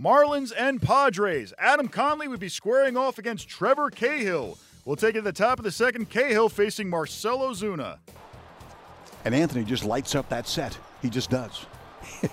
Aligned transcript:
Marlins 0.00 0.50
and 0.56 0.80
Padres. 0.80 1.52
Adam 1.58 1.86
Conley 1.86 2.26
would 2.26 2.40
be 2.40 2.48
squaring 2.48 2.96
off 2.96 3.18
against 3.18 3.50
Trevor 3.50 3.90
Cahill. 3.90 4.56
We'll 4.86 4.96
take 4.96 5.14
it 5.14 5.18
to 5.18 5.22
the 5.22 5.32
top 5.32 5.58
of 5.58 5.64
the 5.64 5.70
second. 5.70 6.08
Cahill 6.08 6.48
facing 6.48 6.88
Marcell 6.88 7.40
Ozuna. 7.40 7.98
And 9.26 9.34
Anthony 9.34 9.62
just 9.62 9.84
lights 9.84 10.14
up 10.14 10.30
that 10.30 10.48
set. 10.48 10.78
He 11.02 11.10
just 11.10 11.28
does. 11.28 11.66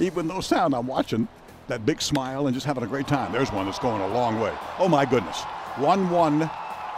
Even 0.00 0.26
though 0.26 0.40
sound 0.40 0.74
I'm 0.74 0.88
watching, 0.88 1.28
that 1.68 1.86
big 1.86 2.02
smile 2.02 2.48
and 2.48 2.54
just 2.54 2.66
having 2.66 2.82
a 2.82 2.88
great 2.88 3.06
time. 3.06 3.30
There's 3.30 3.52
one 3.52 3.66
that's 3.66 3.78
going 3.78 4.02
a 4.02 4.08
long 4.08 4.40
way. 4.40 4.52
Oh 4.80 4.88
my 4.88 5.04
goodness. 5.04 5.40
1 5.76 6.10
1 6.10 6.50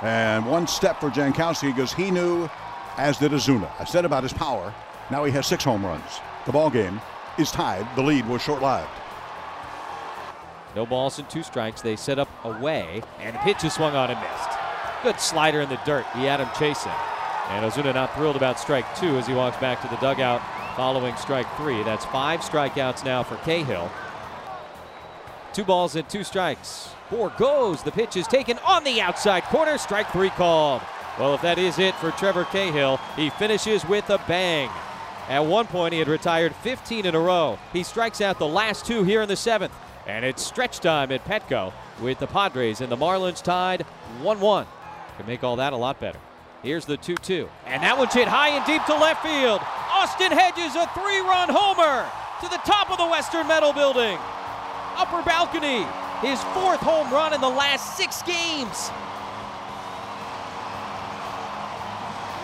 and 0.03 0.47
one 0.47 0.67
step 0.67 0.99
for 0.99 1.11
Jankowski 1.11 1.75
because 1.75 1.93
he 1.93 2.11
knew, 2.11 2.49
as 2.97 3.19
did 3.19 3.33
Ozuna. 3.33 3.71
I 3.79 3.85
said 3.85 4.07
about 4.07 4.23
his 4.23 4.33
power. 4.33 4.73
Now 5.11 5.25
he 5.25 5.33
has 5.33 5.47
six 5.47 5.63
home 5.63 5.85
runs. 5.85 6.21
The 6.47 6.53
ball 6.53 6.71
game 6.71 7.03
is 7.39 7.51
tied. 7.51 7.87
The 7.97 8.03
lead 8.03 8.27
was 8.27 8.41
short 8.41 8.63
lived. 8.63 8.89
No 10.77 10.85
balls 10.85 11.19
and 11.19 11.29
two 11.31 11.43
strikes. 11.43 11.81
They 11.81 11.97
set 11.97 12.19
up 12.19 12.29
away, 12.45 13.03
and 13.19 13.35
the 13.35 13.41
pitch 13.41 13.65
is 13.65 13.73
swung 13.73 13.97
on 13.97 14.11
and 14.11 14.21
missed. 14.21 14.51
Good 15.03 15.19
slider 15.19 15.63
in 15.63 15.71
the 15.71 15.81
dirt. 15.87 16.05
He 16.15 16.25
had 16.25 16.39
him 16.39 16.51
chasing. 16.59 16.93
And 17.49 17.65
Ozuna 17.65 17.95
not 17.95 18.15
thrilled 18.15 18.37
about 18.37 18.61
strike 18.61 18.85
two 18.95 19.17
as 19.17 19.27
he 19.27 19.33
walks 19.33 19.57
back 19.57 19.81
to 19.81 19.89
the 19.89 19.97
dugout 19.97 20.43
following 20.77 21.17
strike 21.17 21.47
three. 21.57 21.83
That's 21.83 22.05
five 22.05 22.41
strikeouts 22.41 23.05
now 23.05 23.23
for 23.23 23.37
Cahill. 23.37 23.91
Two 25.55 25.65
balls 25.65 25.97
and 25.97 26.07
two 26.11 26.23
strikes. 26.23 26.91
Four 27.09 27.31
goes. 27.39 27.83
The 27.83 27.93
pitch 27.93 28.15
is 28.15 28.27
taken 28.27 28.59
on 28.59 28.85
the 28.85 29.01
outside 29.01 29.45
corner. 29.45 29.79
Strike 29.79 30.11
three 30.11 30.29
called. 30.31 30.83
Well, 31.19 31.35
if 31.35 31.41
that 31.41 31.57
is 31.57 31.79
it 31.79 31.95
for 31.95 32.11
Trevor 32.11 32.45
Cahill, 32.45 32.99
he 33.17 33.31
finishes 33.31 33.87
with 33.87 34.11
a 34.11 34.19
bang. 34.29 34.69
At 35.31 35.47
one 35.47 35.67
point, 35.67 35.95
he 35.95 35.99
had 35.99 36.09
retired 36.09 36.55
15 36.57 37.07
in 37.07 37.15
a 37.15 37.21
row. 37.21 37.59
He 37.73 37.83
strikes 37.83 38.21
out 38.21 38.39
the 38.39 38.47
last 38.47 38.85
two 38.85 39.03
here 39.03 39.23
in 39.23 39.29
the 39.29 39.37
seventh. 39.37 39.73
And 40.07 40.25
it's 40.25 40.43
stretch 40.43 40.81
time 40.81 41.11
at 41.11 41.25
Petco 41.25 41.73
with 42.01 42.19
the 42.19 42.27
Padres 42.27 42.81
and 42.81 42.91
the 42.91 42.97
Marlins 42.97 43.43
tied 43.43 43.83
1 44.23 44.41
1. 44.41 44.67
Can 45.17 45.27
make 45.27 45.43
all 45.43 45.57
that 45.57 45.73
a 45.73 45.77
lot 45.77 45.99
better. 45.99 46.19
Here's 46.63 46.85
the 46.85 46.97
2 46.97 47.17
2. 47.17 47.49
And 47.67 47.83
that 47.83 47.99
one's 47.99 48.15
hit 48.15 48.29
high 48.29 48.51
and 48.51 48.65
deep 48.67 48.85
to 48.87 48.95
left 48.95 49.23
field. 49.23 49.61
Austin 49.91 50.31
Hedges, 50.31 50.77
a 50.77 50.87
three 50.95 51.21
run 51.21 51.49
homer 51.51 52.09
to 52.41 52.49
the 52.49 52.61
top 52.65 52.91
of 52.91 52.99
the 52.99 53.07
Western 53.07 53.49
Metal 53.49 53.73
Building. 53.73 54.19
Upper 54.97 55.23
balcony, 55.23 55.85
his 56.21 56.43
fourth 56.55 56.81
home 56.81 57.11
run 57.13 57.33
in 57.33 57.41
the 57.41 57.49
last 57.49 57.97
six 57.97 58.23
games. 58.23 58.91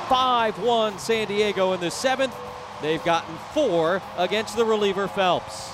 5 0.08 0.58
1 0.58 0.98
San 0.98 1.28
Diego 1.28 1.72
in 1.72 1.80
the 1.80 1.90
seventh. 1.90 2.34
They've 2.83 3.02
gotten 3.05 3.34
four 3.55 4.02
against 4.18 4.56
the 4.56 4.64
reliever 4.64 5.06
Phelps. 5.06 5.72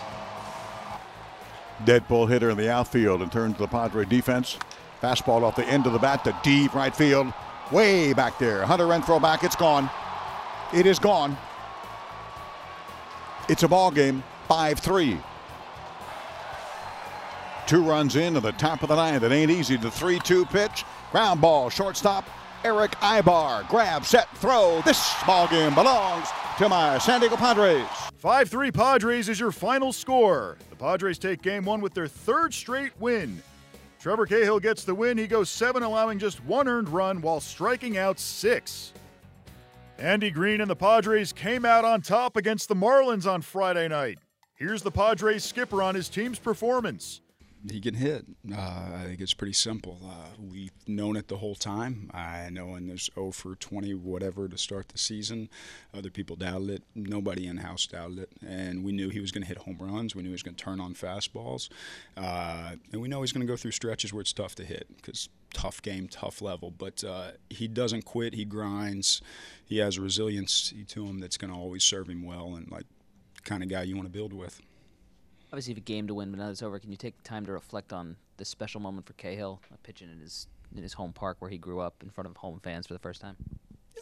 Deadpool 1.84 2.28
hitter 2.28 2.50
in 2.50 2.56
the 2.56 2.70
outfield 2.70 3.22
and 3.22 3.30
turns 3.30 3.54
to 3.54 3.60
the 3.60 3.68
Padre 3.68 4.04
defense. 4.04 4.58
Fastball 5.02 5.42
off 5.42 5.56
the 5.56 5.64
end 5.66 5.86
of 5.86 5.92
the 5.92 5.98
bat 5.98 6.24
to 6.24 6.36
deep 6.42 6.74
right 6.74 6.94
field. 6.94 7.32
Way 7.70 8.12
back 8.12 8.38
there. 8.38 8.64
Hunter 8.64 8.86
Renfroe 8.86 9.22
back. 9.22 9.44
It's 9.44 9.56
gone. 9.56 9.88
It 10.74 10.86
is 10.86 10.98
gone. 10.98 11.36
It's 13.48 13.62
a 13.62 13.68
ball 13.68 13.90
game. 13.90 14.22
5 14.48 14.78
3. 14.78 15.18
Two 17.66 17.82
runs 17.82 18.16
in 18.16 18.34
to 18.34 18.40
the 18.40 18.52
top 18.52 18.82
of 18.82 18.88
the 18.88 18.96
ninth. 18.96 19.22
It 19.22 19.30
ain't 19.30 19.50
easy. 19.50 19.76
The 19.76 19.90
3 19.90 20.18
2 20.18 20.46
pitch. 20.46 20.84
Ground 21.12 21.40
ball. 21.40 21.70
Shortstop. 21.70 22.24
Erick 22.64 22.92
Aybar. 22.96 23.68
Grab, 23.68 24.04
set, 24.04 24.28
throw. 24.38 24.82
This 24.84 25.14
ball 25.26 25.46
game 25.46 25.74
belongs 25.74 26.28
to 26.58 26.68
my 26.68 26.98
San 26.98 27.20
Diego 27.20 27.36
Padres. 27.36 27.86
5 28.16 28.50
3 28.50 28.72
Padres 28.72 29.28
is 29.28 29.38
your 29.38 29.52
final 29.52 29.92
score. 29.92 30.56
The 30.70 30.76
Padres 30.76 31.16
take 31.16 31.40
game 31.40 31.64
one 31.64 31.80
with 31.80 31.94
their 31.94 32.08
third 32.08 32.52
straight 32.52 32.90
win. 32.98 33.40
Trevor 34.00 34.26
Cahill 34.26 34.58
gets 34.58 34.82
the 34.82 34.94
win. 34.94 35.16
He 35.16 35.28
goes 35.28 35.48
seven, 35.48 35.84
allowing 35.84 36.18
just 36.18 36.44
one 36.44 36.66
earned 36.66 36.88
run 36.88 37.20
while 37.20 37.38
striking 37.38 37.96
out 37.96 38.18
six. 38.18 38.92
Andy 39.98 40.32
Green 40.32 40.60
and 40.60 40.68
the 40.68 40.74
Padres 40.74 41.32
came 41.32 41.64
out 41.64 41.84
on 41.84 42.00
top 42.00 42.36
against 42.36 42.68
the 42.68 42.74
Marlins 42.74 43.30
on 43.30 43.40
Friday 43.40 43.86
night. 43.86 44.18
Here's 44.54 44.82
the 44.82 44.90
Padres 44.90 45.44
skipper 45.44 45.80
on 45.80 45.94
his 45.94 46.08
team's 46.08 46.40
performance 46.40 47.20
he 47.70 47.80
can 47.80 47.94
hit. 47.94 48.26
Uh, 48.52 48.90
I 48.94 49.02
think 49.04 49.20
it's 49.20 49.34
pretty 49.34 49.52
simple. 49.52 50.00
Uh, 50.04 50.28
we've 50.38 50.72
known 50.86 51.16
it 51.16 51.28
the 51.28 51.38
whole 51.38 51.54
time. 51.54 52.10
I 52.14 52.50
know 52.50 52.76
in 52.76 52.86
this 52.86 53.10
0 53.14 53.32
for 53.32 53.54
20 53.54 53.94
whatever 53.94 54.48
to 54.48 54.58
start 54.58 54.88
the 54.88 54.98
season, 54.98 55.48
other 55.92 56.10
people 56.10 56.36
doubted 56.36 56.70
it. 56.70 56.82
Nobody 56.94 57.46
in 57.46 57.58
house 57.58 57.86
doubted 57.86 58.18
it, 58.18 58.32
and 58.46 58.84
we 58.84 58.92
knew 58.92 59.08
he 59.08 59.20
was 59.20 59.32
going 59.32 59.42
to 59.42 59.48
hit 59.48 59.58
home 59.58 59.78
runs. 59.80 60.14
We 60.14 60.22
knew 60.22 60.28
he 60.28 60.32
was 60.32 60.42
going 60.42 60.54
to 60.54 60.64
turn 60.64 60.80
on 60.80 60.94
fastballs, 60.94 61.68
uh, 62.16 62.76
and 62.92 63.00
we 63.00 63.08
know 63.08 63.22
he's 63.22 63.32
going 63.32 63.46
to 63.46 63.50
go 63.50 63.56
through 63.56 63.72
stretches 63.72 64.12
where 64.12 64.20
it's 64.20 64.32
tough 64.32 64.54
to 64.56 64.64
hit 64.64 64.86
because 64.96 65.28
tough 65.52 65.82
game, 65.82 66.08
tough 66.08 66.40
level. 66.40 66.70
But 66.70 67.02
uh, 67.04 67.32
he 67.50 67.68
doesn't 67.68 68.04
quit. 68.04 68.34
He 68.34 68.44
grinds. 68.44 69.20
He 69.64 69.78
has 69.78 69.98
resiliency 69.98 70.84
to 70.84 71.06
him 71.06 71.18
that's 71.20 71.36
going 71.36 71.52
to 71.52 71.58
always 71.58 71.84
serve 71.84 72.08
him 72.08 72.24
well, 72.24 72.54
and 72.54 72.70
like 72.70 72.86
kind 73.44 73.62
of 73.62 73.68
guy 73.68 73.82
you 73.82 73.96
want 73.96 74.06
to 74.06 74.12
build 74.12 74.32
with 74.32 74.60
obviously 75.48 75.72
have 75.72 75.78
a 75.78 75.80
game 75.82 76.06
to 76.06 76.14
win, 76.14 76.30
but 76.30 76.38
now 76.38 76.50
it's 76.50 76.62
over. 76.62 76.78
Can 76.78 76.90
you 76.90 76.96
take 76.96 77.22
time 77.22 77.46
to 77.46 77.52
reflect 77.52 77.92
on 77.92 78.16
this 78.36 78.48
special 78.48 78.80
moment 78.80 79.06
for 79.06 79.14
Cahill, 79.14 79.60
pitching 79.82 80.10
in 80.10 80.20
his 80.20 80.46
in 80.76 80.82
his 80.82 80.92
home 80.92 81.12
park 81.12 81.36
where 81.40 81.50
he 81.50 81.56
grew 81.56 81.80
up 81.80 82.02
in 82.02 82.10
front 82.10 82.28
of 82.28 82.36
home 82.36 82.60
fans 82.62 82.86
for 82.86 82.92
the 82.92 82.98
first 82.98 83.20
time? 83.20 83.36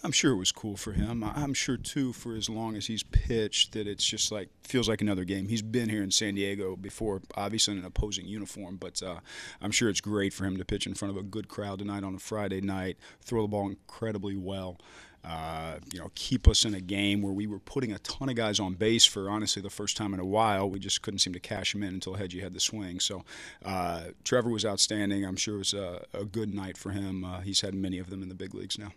I'm 0.05 0.13
sure 0.13 0.33
it 0.33 0.37
was 0.37 0.53
cool 0.53 0.77
for 0.77 0.93
him. 0.93 1.25
I'm 1.25 1.55
sure 1.55 1.77
too, 1.77 2.13
for 2.13 2.37
as 2.37 2.49
long 2.49 2.77
as 2.77 2.87
he's 2.87 3.03
pitched, 3.03 3.73
that 3.73 3.87
it's 3.87 4.05
just 4.05 4.31
like 4.31 4.51
feels 4.63 4.89
like 4.89 5.01
another 5.01 5.25
game. 5.25 5.49
He's 5.49 5.63
been 5.63 5.89
here 5.89 6.03
in 6.03 6.11
San 6.11 6.35
Diego 6.35 6.77
before, 6.77 7.23
obviously 7.35 7.73
in 7.73 7.79
an 7.79 7.87
opposing 7.87 8.27
uniform, 8.27 8.77
but 8.77 9.03
uh, 9.03 9.21
I'm 9.61 9.71
sure 9.71 9.89
it's 9.89 10.01
great 10.01 10.33
for 10.33 10.45
him 10.45 10.59
to 10.59 10.65
pitch 10.65 10.87
in 10.87 10.95
front 10.95 11.17
of 11.17 11.21
a 11.21 11.25
good 11.25 11.49
crowd 11.49 11.79
tonight 11.79 12.05
on 12.05 12.15
a 12.15 12.19
Friday 12.19 12.61
night, 12.61 12.99
throw 13.23 13.43
the 13.43 13.49
ball 13.49 13.69
incredibly 13.69 14.37
well. 14.37 14.79
Uh, 15.27 15.79
you 15.93 15.99
know, 15.99 16.11
keep 16.15 16.47
us 16.47 16.65
in 16.65 16.75
a 16.75 16.81
game 16.81 17.21
where 17.21 17.33
we 17.33 17.49
were 17.49 17.59
putting 17.59 17.93
a 17.93 17.99
ton 18.01 18.29
of 18.29 18.37
guys 18.37 18.61
on 18.61 18.75
base 18.75 19.05
for 19.05 19.29
honestly 19.29 19.61
the 19.61 19.71
first 19.71 19.97
time 19.97 20.15
in 20.15 20.21
a 20.21 20.25
while. 20.25 20.71
We 20.71 20.79
just 20.79 21.03
couldn't 21.03 21.19
seem 21.19 21.33
to 21.33 21.41
cash 21.41 21.73
them 21.73 21.83
in 21.83 21.95
until 21.95 22.15
Hedgie 22.15 22.41
had 22.41 22.55
the 22.55 22.61
swing. 22.61 23.01
So 23.01 23.25
uh, 23.65 24.05
Trevor 24.23 24.51
was 24.51 24.65
outstanding. 24.65 25.25
I'm 25.25 25.35
sure 25.35 25.57
it 25.57 25.59
was 25.59 25.75
a, 25.75 26.05
a 26.15 26.25
good 26.25 26.55
night 26.55 26.77
for 26.77 26.91
him. 26.91 27.25
Uh, 27.25 27.41
he's 27.41 27.61
had 27.61 27.75
many 27.75 27.99
of 27.99 28.09
them 28.09 28.23
in 28.23 28.29
the 28.29 28.37
big 28.37 28.55
leagues 28.55 28.79
now. 28.79 28.93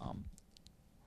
Um, 0.00 0.24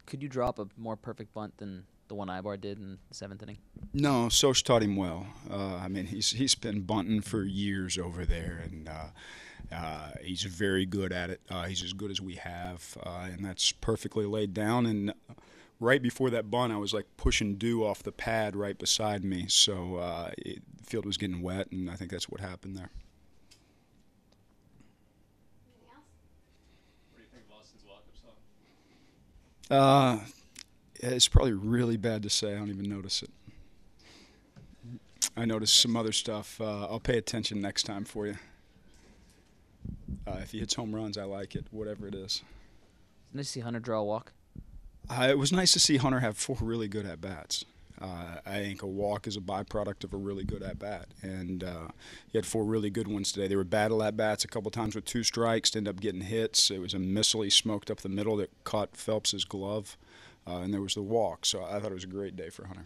could 0.05 0.21
you 0.21 0.29
drop 0.29 0.59
a 0.59 0.67
more 0.77 0.95
perfect 0.95 1.33
bunt 1.33 1.57
than 1.57 1.85
the 2.11 2.15
one 2.15 2.27
Aybar 2.27 2.59
did 2.59 2.77
in 2.77 2.97
the 3.07 3.15
seventh 3.15 3.41
inning? 3.41 3.57
No, 3.93 4.27
Sosh 4.27 4.63
taught 4.63 4.83
him 4.83 4.97
well. 4.97 5.27
Uh, 5.49 5.75
I 5.75 5.87
mean, 5.87 6.05
he's 6.07 6.31
he's 6.31 6.55
been 6.55 6.81
bunting 6.81 7.21
for 7.21 7.43
years 7.43 7.97
over 7.97 8.25
there, 8.25 8.61
and 8.65 8.89
uh, 8.89 9.73
uh, 9.73 10.11
he's 10.21 10.43
very 10.43 10.85
good 10.85 11.13
at 11.13 11.29
it. 11.29 11.39
Uh, 11.49 11.63
he's 11.63 11.81
as 11.81 11.93
good 11.93 12.11
as 12.11 12.19
we 12.19 12.35
have, 12.35 12.97
uh, 13.01 13.29
and 13.31 13.45
that's 13.45 13.71
perfectly 13.71 14.25
laid 14.25 14.53
down. 14.53 14.85
And 14.85 15.13
right 15.79 16.01
before 16.01 16.29
that 16.31 16.51
bunt, 16.51 16.73
I 16.73 16.77
was 16.77 16.93
like 16.93 17.05
pushing 17.15 17.55
dew 17.55 17.85
off 17.85 18.03
the 18.03 18.11
pad 18.11 18.57
right 18.57 18.77
beside 18.77 19.23
me, 19.23 19.45
so 19.47 19.95
uh, 19.95 20.31
it, 20.37 20.61
the 20.77 20.83
field 20.83 21.05
was 21.05 21.15
getting 21.15 21.41
wet, 21.41 21.71
and 21.71 21.89
I 21.89 21.95
think 21.95 22.11
that's 22.11 22.27
what 22.27 22.41
happened 22.41 22.75
there. 22.75 22.89
Uh, 29.69 30.19
it's 31.01 31.27
probably 31.27 31.53
really 31.53 31.97
bad 31.97 32.23
to 32.23 32.29
say. 32.29 32.53
I 32.53 32.57
don't 32.57 32.69
even 32.69 32.89
notice 32.89 33.23
it. 33.23 33.29
I 35.35 35.45
noticed 35.45 35.79
some 35.79 35.95
other 35.95 36.11
stuff. 36.11 36.59
Uh, 36.59 36.87
I'll 36.87 36.99
pay 36.99 37.17
attention 37.17 37.61
next 37.61 37.83
time 37.83 38.05
for 38.05 38.27
you. 38.27 38.35
Uh, 40.27 40.39
if 40.41 40.51
he 40.51 40.59
hits 40.59 40.75
home 40.75 40.93
runs, 40.93 41.17
I 41.17 41.23
like 41.23 41.55
it, 41.55 41.65
whatever 41.71 42.07
it 42.07 42.15
is. 42.15 42.43
Nice 43.33 43.47
to 43.47 43.51
see 43.53 43.59
Hunter 43.61 43.79
draw 43.79 43.99
a 43.99 44.03
walk. 44.03 44.33
Uh, 45.09 45.27
it 45.29 45.37
was 45.37 45.51
nice 45.51 45.73
to 45.73 45.79
see 45.79 45.97
Hunter 45.97 46.19
have 46.19 46.37
four 46.37 46.57
really 46.61 46.87
good 46.87 47.05
at 47.05 47.21
bats. 47.21 47.65
Uh, 47.99 48.37
I 48.45 48.59
think 48.59 48.81
a 48.81 48.87
walk 48.87 49.27
is 49.27 49.37
a 49.37 49.41
byproduct 49.41 50.03
of 50.03 50.13
a 50.13 50.17
really 50.17 50.43
good 50.43 50.63
at 50.63 50.79
bat, 50.79 51.07
and 51.21 51.63
uh, 51.63 51.87
he 52.31 52.37
had 52.37 52.47
four 52.47 52.63
really 52.63 52.89
good 52.89 53.07
ones 53.07 53.31
today. 53.31 53.47
They 53.47 53.55
were 53.55 53.63
battle 53.63 54.01
at 54.01 54.17
bats 54.17 54.43
a 54.43 54.47
couple 54.47 54.71
times 54.71 54.95
with 54.95 55.05
two 55.05 55.23
strikes, 55.23 55.69
to 55.71 55.77
end 55.77 55.87
up 55.87 55.99
getting 55.99 56.21
hits. 56.21 56.71
It 56.71 56.79
was 56.79 56.95
a 56.95 56.99
missile 56.99 57.41
he 57.43 57.51
smoked 57.51 57.91
up 57.91 57.99
the 57.99 58.09
middle 58.09 58.37
that 58.37 58.51
caught 58.63 58.97
Phelps's 58.97 59.45
glove 59.45 59.97
and 60.57 60.73
there 60.73 60.81
was 60.81 60.95
the 60.95 61.01
walk. 61.01 61.45
So 61.45 61.63
I 61.63 61.79
thought 61.79 61.91
it 61.91 61.95
was 61.95 62.03
a 62.03 62.07
great 62.07 62.35
day 62.35 62.49
for 62.49 62.65
Hunter. 62.65 62.85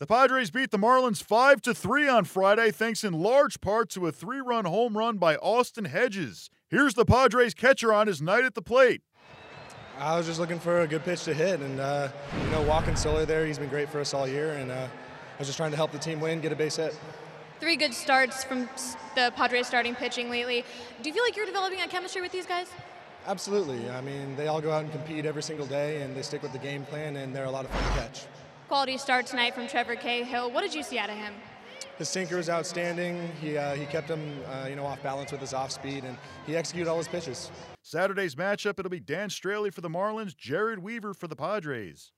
The 0.00 0.06
Padres 0.06 0.50
beat 0.50 0.70
the 0.70 0.78
Marlins 0.78 1.22
5 1.22 1.62
to 1.62 1.72
3 1.72 2.08
on 2.08 2.24
Friday 2.24 2.70
thanks 2.72 3.04
in 3.04 3.12
large 3.12 3.60
part 3.60 3.88
to 3.90 4.06
a 4.06 4.12
3-run 4.12 4.64
home 4.64 4.98
run 4.98 5.18
by 5.18 5.36
Austin 5.36 5.84
Hedges. 5.84 6.50
Here's 6.68 6.94
the 6.94 7.04
Padres 7.04 7.54
catcher 7.54 7.92
on 7.92 8.08
his 8.08 8.20
night 8.20 8.44
at 8.44 8.54
the 8.54 8.62
plate. 8.62 9.02
I 9.98 10.16
was 10.16 10.26
just 10.26 10.40
looking 10.40 10.58
for 10.58 10.80
a 10.80 10.88
good 10.88 11.04
pitch 11.04 11.22
to 11.24 11.34
hit, 11.34 11.60
and 11.60 11.78
uh, 11.78 12.08
you 12.42 12.50
know, 12.50 12.62
walking 12.62 12.96
Soler 12.96 13.24
there, 13.24 13.46
he's 13.46 13.58
been 13.58 13.68
great 13.68 13.88
for 13.88 14.00
us 14.00 14.12
all 14.12 14.26
year, 14.26 14.54
and 14.54 14.72
uh, 14.72 14.88
I 14.88 15.38
was 15.38 15.46
just 15.46 15.56
trying 15.56 15.70
to 15.70 15.76
help 15.76 15.92
the 15.92 15.98
team 15.98 16.20
win, 16.20 16.40
get 16.40 16.50
a 16.50 16.56
base 16.56 16.76
hit. 16.76 16.98
Three 17.60 17.76
good 17.76 17.94
starts 17.94 18.42
from 18.42 18.68
the 19.14 19.32
Padres 19.36 19.68
starting 19.68 19.94
pitching 19.94 20.28
lately. 20.28 20.64
Do 21.00 21.08
you 21.08 21.14
feel 21.14 21.22
like 21.22 21.36
you're 21.36 21.46
developing 21.46 21.80
a 21.80 21.86
chemistry 21.86 22.20
with 22.20 22.32
these 22.32 22.46
guys? 22.46 22.66
Absolutely. 23.26 23.88
I 23.90 24.00
mean, 24.00 24.36
they 24.36 24.48
all 24.48 24.60
go 24.60 24.70
out 24.70 24.82
and 24.84 24.92
compete 24.92 25.24
every 25.24 25.42
single 25.42 25.66
day, 25.66 26.02
and 26.02 26.14
they 26.14 26.22
stick 26.22 26.42
with 26.42 26.52
the 26.52 26.58
game 26.58 26.84
plan, 26.84 27.16
and 27.16 27.34
they're 27.34 27.46
a 27.46 27.50
lot 27.50 27.64
of 27.64 27.70
fun 27.70 27.82
to 27.82 28.00
catch. 28.00 28.26
Quality 28.68 28.98
start 28.98 29.26
tonight 29.26 29.54
from 29.54 29.66
Trevor 29.66 29.96
Cahill. 29.96 30.50
What 30.50 30.60
did 30.62 30.74
you 30.74 30.82
see 30.82 30.98
out 30.98 31.10
of 31.10 31.16
him? 31.16 31.34
His 31.98 32.08
sinker 32.08 32.36
was 32.36 32.50
outstanding. 32.50 33.30
He, 33.40 33.56
uh, 33.56 33.74
he 33.74 33.86
kept 33.86 34.10
him, 34.10 34.40
uh, 34.50 34.66
you 34.68 34.76
know, 34.76 34.84
off 34.84 35.02
balance 35.02 35.32
with 35.32 35.40
his 35.40 35.54
off 35.54 35.70
speed, 35.70 36.04
and 36.04 36.18
he 36.46 36.56
executed 36.56 36.90
all 36.90 36.98
his 36.98 37.08
pitches. 37.08 37.50
Saturday's 37.82 38.34
matchup, 38.34 38.78
it'll 38.78 38.90
be 38.90 39.00
Dan 39.00 39.28
Straily 39.28 39.72
for 39.72 39.80
the 39.80 39.90
Marlins, 39.90 40.34
Jered 40.34 40.78
Weaver 40.78 41.14
for 41.14 41.28
the 41.28 41.36
Padres. 41.36 42.12